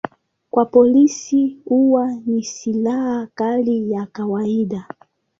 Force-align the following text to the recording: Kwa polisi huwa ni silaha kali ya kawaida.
Kwa 0.49 0.65
polisi 0.65 1.57
huwa 1.65 2.13
ni 2.25 2.43
silaha 2.43 3.27
kali 3.35 3.91
ya 3.91 4.05
kawaida. 4.05 4.85